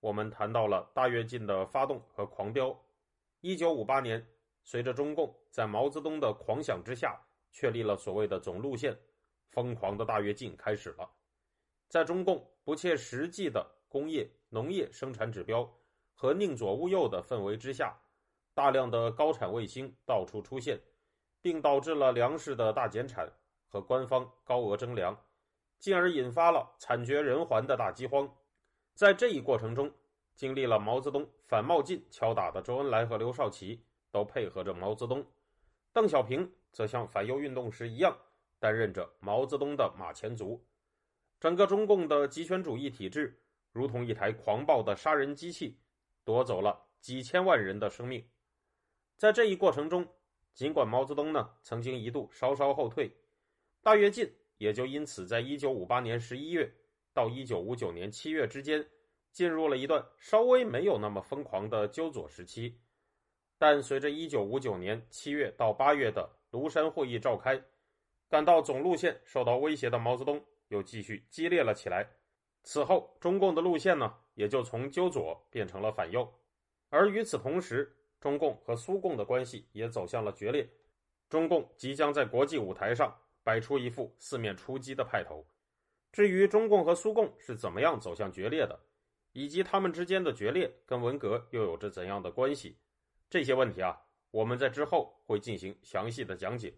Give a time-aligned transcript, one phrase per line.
[0.00, 2.76] 我们谈到了大跃进的发动和狂飙。
[3.40, 4.26] 一九五八年，
[4.62, 7.18] 随着中共在毛泽东的狂想之下
[7.50, 8.96] 确立了所谓的总路线，
[9.50, 11.08] 疯狂的大跃进开始了。
[11.88, 15.68] 在中共不切实际的工业、农业生产指标
[16.12, 17.96] 和宁左勿右的氛围之下，
[18.54, 20.80] 大量的高产卫星到处出现，
[21.40, 23.32] 并导致了粮食的大减产
[23.68, 25.16] 和官方高额征粮。
[25.78, 28.28] 进而引发了惨绝人寰的大饥荒。
[28.96, 29.92] 在这一过程中，
[30.34, 35.22] 经历了毛泽东反冒进敲打的周恩来和刘少奇都配合着毛泽东，
[35.92, 38.16] 邓小平则像反右运动时一样，
[38.58, 40.64] 担任着毛泽东的马前卒。
[41.38, 43.38] 整个中共的极权主义体制
[43.70, 45.78] 如同一台狂暴的杀人机器，
[46.24, 48.26] 夺走了几千万人的生命。
[49.18, 50.08] 在这一过程中，
[50.54, 53.14] 尽管毛泽东呢曾经一度稍稍后退，
[53.82, 54.32] 大跃进。
[54.56, 56.72] 也就因此，在一九五八年十一月
[57.16, 58.86] 到一九五九年七月之间，
[59.32, 62.78] 进入了一段稍微没有那么疯狂的纠左时期。
[63.56, 67.58] 但随着一九五九年七月到八月的庐山会议召开，
[68.28, 72.06] 感到总路线受到威胁的毛泽东又继续激烈了起来。
[72.62, 76.30] 此后，中共的路线呢，也就从纠左变成了反右。
[76.90, 80.68] 而与此同时，中共和苏共的关系也走向了决裂。
[81.30, 83.16] 中共即将在国际舞台上。
[83.46, 85.46] 摆出一副四面出击的派头。
[86.16, 88.80] 至于中共和苏共是怎么样走向决裂的，
[89.32, 92.78] 以及他们之间的决裂跟文革又有着怎样的关系，
[93.28, 94.00] 这些问题啊，
[94.30, 96.72] 我们在之后会进行详细的讲解。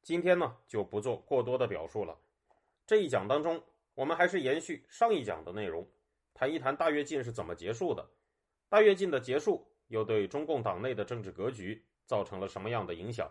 [0.00, 2.18] 今天呢，就不做过多的表述了。
[2.86, 3.62] 这一讲当中，
[3.92, 5.86] 我们还是延续上一讲的内容，
[6.32, 8.08] 谈一谈大跃进是怎么结束的，
[8.70, 13.30] 大跃进的结束又对中共党内的政治格局造成了什么样的影响？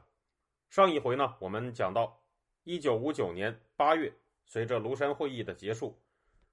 [0.69, 2.22] 上一回呢，我们讲到。
[2.63, 4.13] 一九五九年八月，
[4.47, 5.96] 随着庐山会议的结束，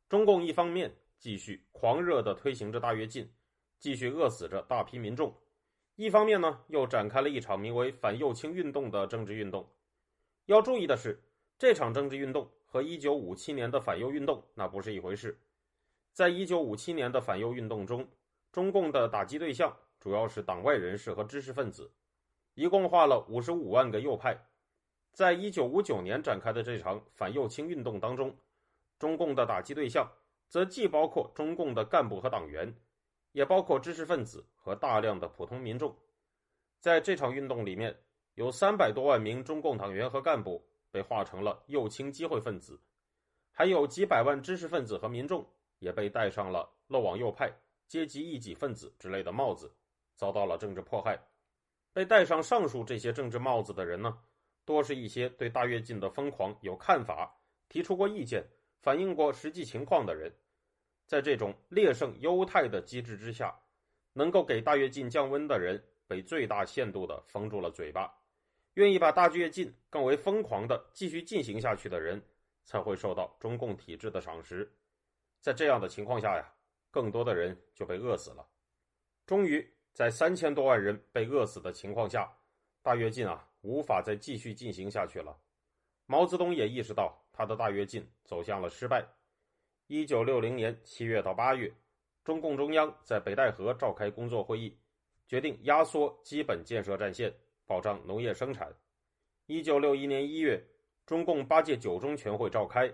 [0.08, 3.32] 中共一方面继续狂热地推行着大跃进，
[3.78, 5.32] 继续饿死着大批民众；
[5.94, 9.70] 一方面呢，又展开了一场名为“反右倾运动”的政治运动。
[10.46, 11.22] 要注意的是，
[11.56, 15.38] 这场政治运动和一九五七年的反右运动那不是一回事。
[16.12, 18.06] 在一九五七年的反右运动中，
[18.50, 21.90] 中共的打击对象主要是党外人士和知识分子，
[22.54, 24.36] 一共划了五十五万个右派。
[25.14, 28.36] 在一九五九年展开的这场反右倾运动当中，
[28.98, 30.10] 中共的打击对象
[30.48, 32.74] 则既包括中共的干部和党员，
[33.30, 35.96] 也包括知识分子和大量的普通民众。
[36.80, 37.96] 在这场运动里面，
[38.34, 40.60] 有三百多万名中共党员和干部
[40.90, 42.78] 被划成了右倾机会分子，
[43.52, 45.48] 还有几百万知识分子和民众
[45.78, 47.52] 也被戴上了漏网右派、
[47.86, 49.72] 阶级异己分子之类的帽子，
[50.16, 51.16] 遭到了政治迫害。
[51.92, 54.18] 被戴上上述这些政治帽子的人呢？
[54.64, 57.38] 多是一些对大跃进的疯狂有看法、
[57.68, 58.44] 提出过意见、
[58.80, 60.32] 反映过实际情况的人，
[61.06, 63.54] 在这种劣胜优汰的机制之下，
[64.12, 68.12] 能够给大跃进降温的人被最大限度地封住了嘴巴，
[68.74, 72.22] 愿意把大跃进更为疯狂地继续进行下去的人，
[72.64, 74.72] 才会受到中共体制的赏识。
[75.40, 76.54] 在这样的情况下呀，
[76.90, 78.46] 更多的人就被饿死了。
[79.26, 82.30] 终于，在三千多万人被饿死的情况下，
[82.82, 83.46] 大跃进啊！
[83.64, 85.36] 无法再继续进行下去了。
[86.06, 89.04] 毛泽东也意识到他的大跃进走向了失败。
[89.86, 91.72] 一九六零年七月到八月，
[92.22, 94.78] 中共中央在北戴河召开工作会议，
[95.26, 97.34] 决定压缩基本建设战线，
[97.66, 98.70] 保障农业生产。
[99.46, 100.62] 一九六一年一月，
[101.06, 102.92] 中共八届九中全会召开，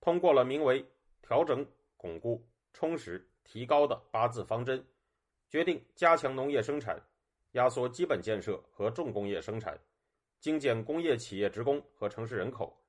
[0.00, 0.84] 通过了名为
[1.22, 1.64] “调整、
[1.96, 4.84] 巩固、充实、提高”的八字方针，
[5.48, 7.00] 决定加强农业生产，
[7.52, 9.78] 压缩基本建设和重工业生产。
[10.40, 12.80] 精简工业企业职工和城市人口，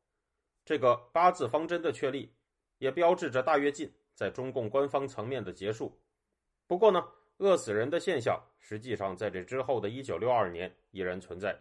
[0.63, 2.31] 这个八字方针的确立，
[2.77, 5.99] 也标志着大跃进在中共官方层面的结束。
[6.67, 7.03] 不过呢，
[7.37, 11.59] 饿死人的现象实际上在这之后的一九六二年依然存在。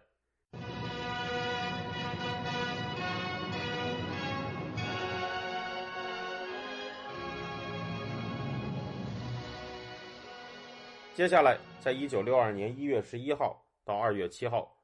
[11.15, 14.78] 接下来，在一九六二年一月十一号到二月七号。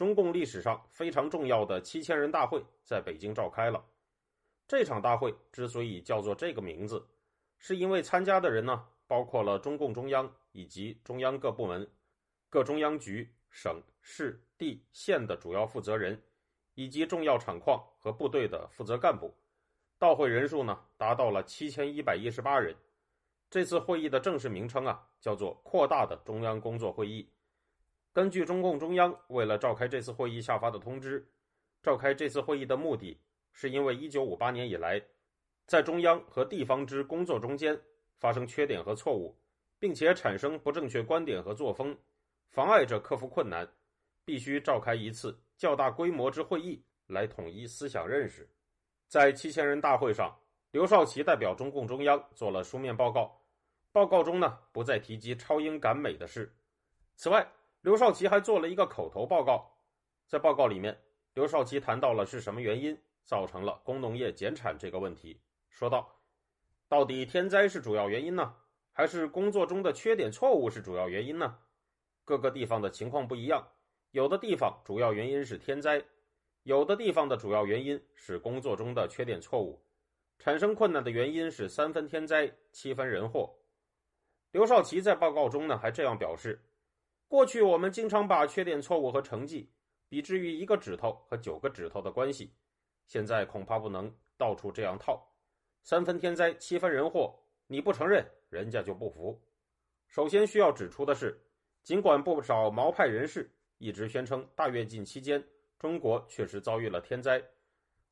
[0.00, 3.84] 中共历史上非常重要的七千人大会在北京召开了。
[4.66, 7.06] 这场大会之所以叫做这个名字，
[7.58, 11.86] 是因为参加的人呢包括了中共中央以及中央各部门、
[12.48, 16.18] 各中央局、省市地县的主要负责人，
[16.76, 19.30] 以及重要厂矿和部队的负责干部。
[19.98, 22.74] 到会人数呢，达到了七千一百一十八人。
[23.50, 27.28] 这次会议的正式名称啊，叫做扩大的中央工作会议。
[28.12, 31.24] 根据中共中央为了召开这次会议下发的通知，
[31.82, 33.16] 召开这次会议的目的
[33.52, 35.00] 是因为一九五八年以来，
[35.66, 37.80] 在中央和地方之工作中间
[38.18, 39.36] 发生缺点和错误，
[39.78, 41.96] 并且产生不正确观点和作风，
[42.48, 43.68] 妨碍着克服困难，
[44.24, 48.48] 必须召开一次较大规模之会议来统一思想认识。
[49.06, 50.36] 在七千人大会上，
[50.72, 53.40] 刘少奇代表中共中央做了书面报告。
[53.92, 56.52] 报告中呢，不再提及超英赶美的事。
[57.16, 57.44] 此外，
[57.82, 59.70] 刘少奇还做了一个口头报告。
[60.26, 61.00] 在报告里面，
[61.34, 65.40] 刘少奇谈到了是什么原因造成了工农业减产这个问题，
[65.70, 66.20] 说道
[66.88, 68.54] ：“到底天灾是主要原因呢，
[68.92, 71.58] 还是工作中的缺点错误是主要原因呢？
[72.24, 73.66] 各个地方的情况不一样，
[74.10, 76.04] 有的地方主要原因是天灾，
[76.64, 79.82] 有的地方的主要原因是工作中的缺点错误。
[80.38, 83.56] 产生困难的原因是三分天灾，七分人祸。”
[84.52, 86.60] 刘少奇在报告中呢，还这样表示：
[87.30, 89.70] 过去我们经常把缺点、错误和成绩
[90.08, 92.52] 比之于一个指头和九个指头的关系，
[93.06, 95.24] 现在恐怕不能到处这样套。
[95.84, 97.32] 三分天灾，七分人祸，
[97.68, 99.40] 你不承认，人家就不服。
[100.08, 101.40] 首先需要指出的是，
[101.84, 103.48] 尽管不少毛派人士
[103.78, 105.40] 一直宣称大跃进期间
[105.78, 107.40] 中国确实遭遇了天灾，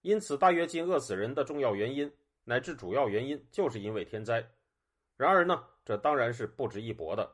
[0.03, 2.09] 因此大跃进饿死人的重要原因
[2.45, 4.49] 乃至主要原因就是因为天灾。
[5.17, 5.65] 然而呢？
[5.85, 7.29] 这当然是不值一驳的，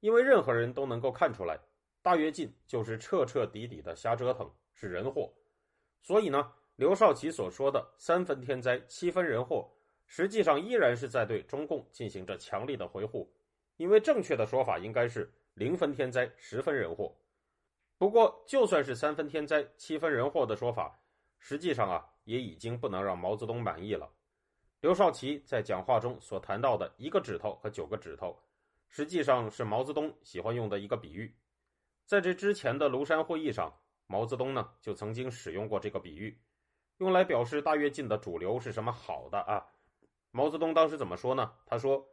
[0.00, 1.58] 因为任何人都能够看出来，
[2.02, 5.32] 大跃进就是彻彻底底的瞎折腾，是人祸。
[6.02, 9.68] 所以呢，刘少奇所说的三分天灾，七分人祸，
[10.06, 13.30] 实际上依然是在对中共进行着强力的维护。
[13.76, 17.14] 因为正确的说法应该是零分天灾，十分人祸。
[17.96, 20.96] 不过，就算是三分天灾，七分人祸的说法，
[21.38, 24.08] 实际上啊，也已经不能让毛泽东满意了。
[24.80, 28.40] 刘少奇在讲话中所谈到的一个指头和九个指头，
[28.88, 31.36] 实际上是毛泽东喜欢用的一个比喻。
[32.06, 33.72] 在这之前的庐山会议上，
[34.06, 36.40] 毛泽东呢就曾经使用过这个比喻，
[36.98, 39.66] 用来表示大跃进的主流是什么好的啊。
[40.30, 41.52] 毛泽东当时怎么说呢？
[41.66, 42.06] 他说：“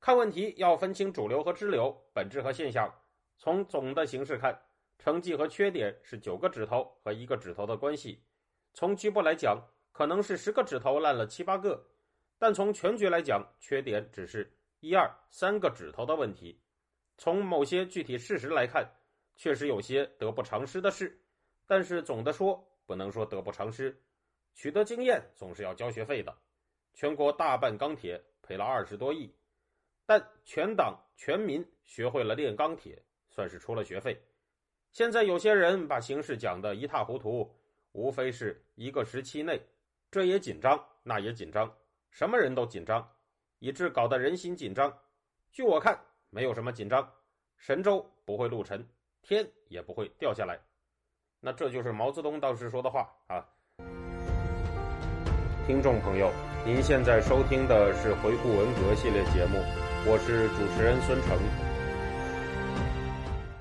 [0.00, 2.92] 看问题要分清主流和支流，本质和现象。
[3.38, 4.58] 从总的形式看，
[4.98, 8.22] 成绩和缺点是九个指头和一个指头的关系；
[8.72, 11.86] 从局部来讲，可能是十个指头烂了七八个。”
[12.38, 16.60] 但从全局来讲，缺点只是一二三个指头的问题。
[17.18, 18.86] 从某些具体事实来看，
[19.36, 21.18] 确实有些得不偿失的事。
[21.66, 23.98] 但是总的说，不能说得不偿失。
[24.54, 26.36] 取得经验总是要交学费的。
[26.94, 29.34] 全国大办钢铁赔了二十多亿，
[30.06, 34.18] 但全党全民学会了炼钢铁，算是出了学费。
[34.92, 37.54] 现在有些人把形势讲得一塌糊涂，
[37.92, 39.60] 无非是一个时期内，
[40.10, 41.70] 这也紧张，那也紧张。
[42.10, 43.15] 什么人都紧张，
[43.58, 44.92] 以致搞得人心紧张。
[45.50, 45.98] 据我看，
[46.30, 47.08] 没有什么紧张，
[47.56, 48.86] 神州不会陆沉，
[49.22, 50.58] 天也不会掉下来。
[51.40, 53.46] 那这就是毛泽东当时说的话啊。
[55.66, 56.30] 听众朋友，
[56.64, 59.58] 您现在收听的是回顾文革系列节目，
[60.06, 61.38] 我是主持人孙成。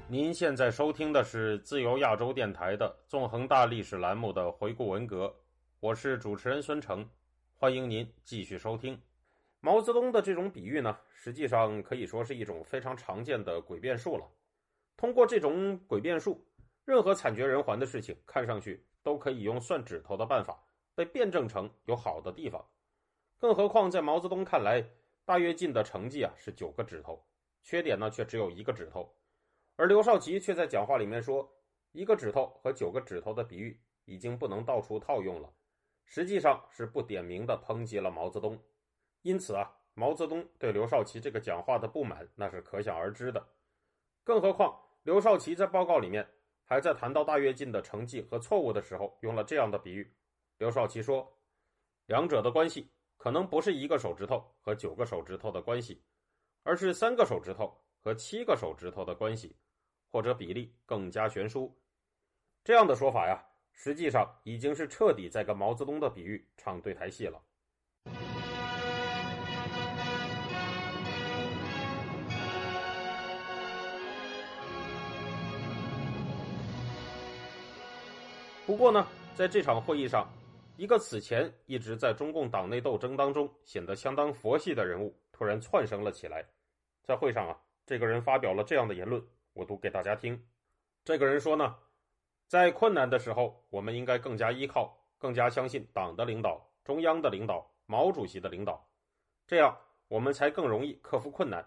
[0.08, 5.34] 您现在收听的是自由亚洲电台的纵横大历史栏目的回顾文革，
[5.80, 7.10] 我是主持人孙成。
[7.56, 9.00] 欢迎您继续收听
[9.66, 14.24] 毛泽东的这种比喻呢，实际上可以说是一种非常常见的诡辩术了。
[14.96, 16.40] 通过这种诡辩术，
[16.84, 22.64] 任何惨绝人寰的事情，看上去都可以用算指头的办法被辩证成有好的地方。
[23.40, 24.88] 更何况在毛泽东看来，
[25.26, 27.26] 大跃进的成绩啊是九个指头，
[27.64, 29.12] 缺点呢却只有一个指头。
[29.78, 31.52] 而刘少奇却在讲话里面说，
[31.92, 35.52] 一个指头和九个指头的比喻已经不能到处套用了。
[36.06, 38.56] 实际上是不点名的抨击了毛泽东，
[39.26, 43.44] 因此啊，毛泽东对刘少奇这个讲话的不满那是可想而知的。
[44.24, 46.30] 更何况刘少奇在报告里面
[46.64, 50.16] 还在谈到大跃进的成绩和错误的时候，用了这样的比喻。
[50.60, 51.36] 刘少奇说，
[52.06, 56.04] 两者的关系可能不是一个手指头和九个手指头的关系，
[56.62, 59.56] 而是三个手指头和七个手指头的关系，
[60.12, 61.76] 或者比例更加悬殊。
[62.64, 63.44] 这样的说法呀。
[63.78, 67.44] 实际上已经是彻底在跟毛泽东的比喻唱对台戏了。
[78.66, 80.28] 不过呢，在这场会议上，
[80.76, 86.44] 一个此前一直在中共党内斗争当中显得相当佛系的人物突然窜升了起来，
[87.04, 87.56] 在会上啊，
[87.86, 90.44] 这个人发表了这样的言论，我读给大家听。
[91.04, 91.76] 这个人说呢，
[92.48, 98.84] 在困难的时候，我们应该更加依靠、更加相信党的领导、中央的领导、毛主席的领导，
[99.46, 101.64] 这样我们才更容易克服困难。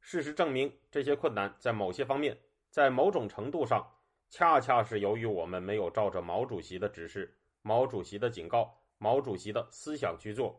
[0.00, 2.34] 事实证明，这些困难在某些方面，
[2.70, 3.86] 在某种程度上，
[4.32, 10.58] 恰恰是由于我们没有照着毛主席的指示、毛主席的警告、毛主席的思想去做。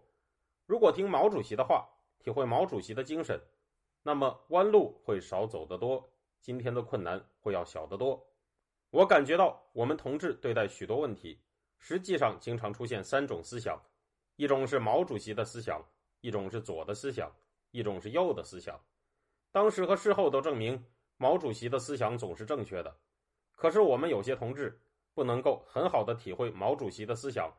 [0.67, 1.89] 如果听毛主席的话，
[2.19, 3.41] 体会毛主席的精神，
[4.03, 6.07] 那么弯路会少走得多，
[6.39, 8.23] 今天的困难会要小得多。
[8.91, 11.41] 我感觉到我们同志对待许多问题，
[11.79, 13.81] 实际上经常出现三种思想：
[14.35, 15.83] 一种是毛主席的思想，
[16.21, 17.35] 一种是左的思想，
[17.71, 18.79] 一种是右的思想。
[19.51, 20.85] 当时和事后都证明，
[21.17, 22.95] 毛主席的思想总是正确的。
[23.63, 24.77] 可是我们有些同志
[25.13, 27.49] 不能够很好的体会毛主席的思想，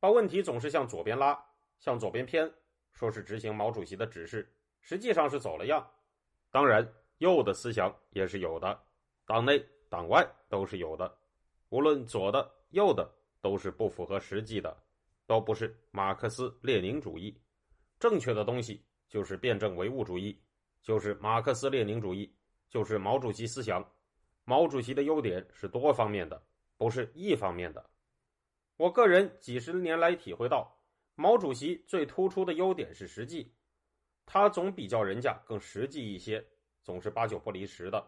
[0.00, 1.40] 把问题总是向左边拉。
[1.78, 2.52] 向左边偏，
[2.92, 5.88] 说是执行毛主席的指示，实际上是走了样。
[6.50, 6.84] 当然，
[7.18, 8.76] 右的思想也是有的，
[9.26, 11.16] 党内党外都是有的。
[11.68, 13.08] 无论左的右的，
[13.40, 14.76] 都是不符合实际的，
[15.24, 17.40] 都不是马克思列宁主义。
[18.00, 20.36] 正确的东西就是辩证唯物主义，
[20.82, 22.34] 就是马克思列宁主义，
[22.68, 23.88] 就是毛主席思想。
[24.44, 26.42] 毛主席的优点是多方面的，
[26.76, 27.90] 不是一方面的。
[28.76, 30.78] 我个人几十年来体会到。
[31.16, 33.54] 毛主席最突出的优点是实际，
[34.26, 36.44] 他总比较人家更实际一些，
[36.82, 38.04] 总是八九不离十的。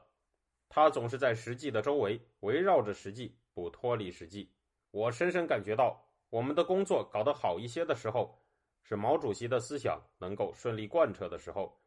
[0.69, 4.53] 他总是在实际的周围围绕着实际，不脱离实际。
[4.91, 8.37] 我深深感觉到，我们的工作搞得好一些的时候，
[8.83, 11.81] 是毛主席的思想能够顺利贯彻的时候，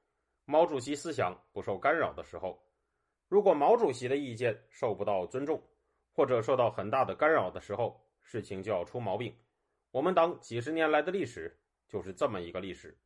[0.46, 2.66] 毛主席思想不受干扰的时候。
[3.30, 5.62] 如果毛主席的意见受不到尊重，
[6.12, 9.34] 或者受到很大的干扰的时候，事情就要出毛病。
[9.92, 11.56] 我们党几十年来的历史
[11.88, 12.98] 就是这么一个历史，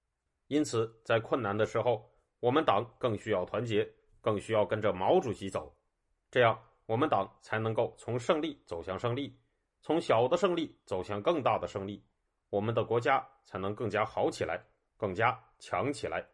[0.48, 3.88] 因此在困难的时候，我们党更需要团结，
[4.22, 5.76] 更需要跟着毛主席走，
[6.32, 9.38] 这样我们党才能够从胜利走向胜利，
[9.82, 12.02] 从小的胜利走向更大的胜利，
[12.50, 14.62] 我们的国家才能更加好起来，
[14.96, 16.26] 更加强起来。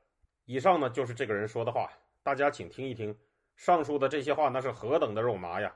[0.46, 1.92] 以上呢就是这个人说的话，
[2.24, 3.16] 大家请听一听，
[3.60, 5.76] 上述的这些话那是何等的肉麻呀！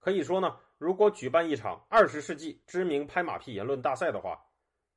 [0.00, 0.58] 可以说呢。
[0.78, 4.44] 如果举办一场二十世纪知名拍马屁言论大赛的话，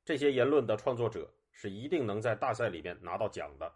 [0.04, 3.72] 这些言论的创作者是一定能在大赛里面拿到奖的。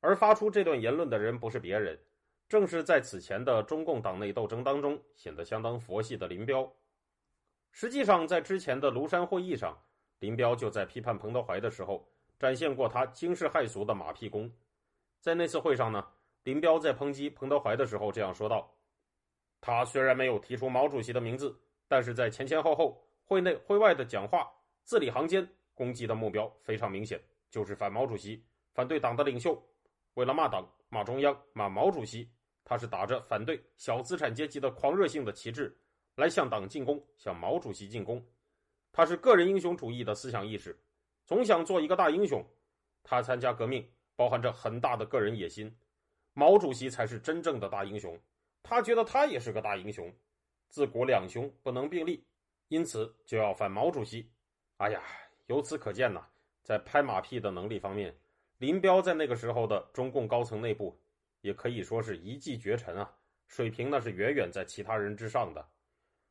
[0.00, 1.98] 而发出这段言论的人不是别人，
[2.46, 6.70] 正是在此前的中共党内斗争当中显得相当佛系的林彪。
[7.70, 9.74] 实际上，在之前的庐山会议上，
[10.18, 12.06] 林彪就在批判彭德怀的时候
[12.38, 14.52] 展现过他惊世骇俗的马屁功。
[15.20, 16.06] 在那次会上呢，
[16.44, 18.68] 林彪在抨击彭德怀的时候这样说道。
[19.60, 21.56] 他虽然没有提出毛主席的名字，
[21.86, 24.50] 但是在前前后后、会内会外的讲话
[24.82, 28.44] 字里行间，攻击的目标非常明显，就是反毛主席，
[28.74, 29.56] 反对党的领袖。
[30.14, 32.28] 为了骂党、骂中央、骂毛主席，
[32.64, 35.74] 他是打着反对小资产阶级的狂热性的旗帜
[36.16, 38.20] 来向党进攻、向毛主席进攻。
[38.90, 40.76] 他是个人英雄主义的思想意识，
[41.24, 42.44] 总想做一个大英雄。
[43.04, 45.74] 他参加革命包含着很大的个人野心，
[46.34, 48.18] 毛主席才是真正的大英雄。
[48.62, 50.12] 他觉得他也是个大英雄，
[50.68, 52.24] 自古两雄不能并立，
[52.68, 54.30] 因此就要反毛主席。
[54.76, 55.02] 哎呀，
[55.46, 56.24] 由此可见呐，
[56.62, 58.16] 在拍马屁的能力方面，
[58.58, 60.96] 林彪在那个时候的中共高层内部，
[61.40, 63.12] 也可以说是一骑绝尘啊，
[63.48, 65.68] 水平那是远远在其他人之上的。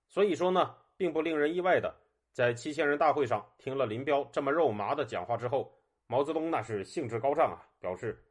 [0.08, 1.94] 所以说呢，并不令人意外的，
[2.32, 5.78] 在七千人大会上听了林彪这么肉麻的讲话之后，
[6.08, 8.24] 毛泽东那是兴致高涨啊，表示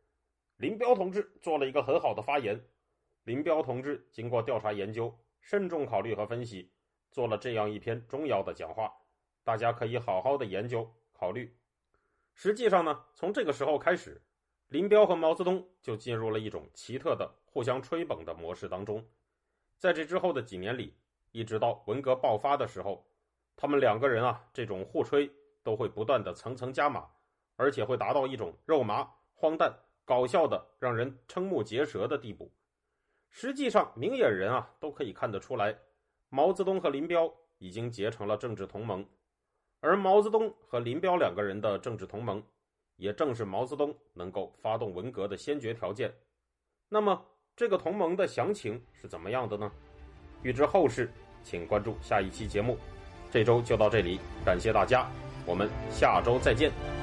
[0.61, 2.63] 林彪同志做了一个很好的发言。
[3.25, 6.71] 林彪同志经过调查研究、慎重考虑和分析，
[7.11, 8.93] 做了这样一篇重要的讲话，
[9.43, 11.57] 大家可以好好的研究考虑。
[12.35, 14.21] 实际上呢，从这个时候开始，
[14.69, 19.03] 林彪和毛泽东就进入了一种奇特的互相吹捧的模式当中。
[19.79, 20.95] 在这之后的几年里，
[21.33, 23.11] 一直到文革爆发的时候，
[23.57, 27.09] 他们两个人啊，这种互吹都会不断的层层加码，
[27.57, 29.75] 而且会达到一种肉麻、荒诞、
[30.11, 32.51] 搞笑的，让人瞠目结舌的地步。
[33.31, 35.73] 实际上，明眼人啊都可以看得出来，
[36.31, 39.07] 毛泽东和林彪已经结成了政治同盟，
[39.79, 42.43] 而毛泽东和林彪两个人的政治同盟，
[42.97, 46.13] 也正是毛泽东能够发动文革的先决条件。
[46.89, 47.25] 那么，
[47.55, 49.71] 这个同盟的详情是怎么样的呢？
[50.43, 51.09] 欲知后事，
[51.45, 52.77] 请关注下一期节目。
[53.31, 55.09] 这周就到这里，感谢大家，
[55.47, 57.00] 我们下周再见。